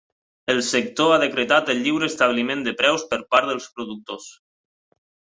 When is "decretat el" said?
1.23-1.83